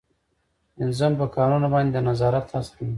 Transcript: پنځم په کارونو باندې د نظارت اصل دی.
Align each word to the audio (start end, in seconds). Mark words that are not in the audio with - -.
پنځم 0.77 1.11
په 1.19 1.25
کارونو 1.35 1.67
باندې 1.73 1.91
د 1.93 1.97
نظارت 2.07 2.45
اصل 2.57 2.73
دی. 2.77 2.87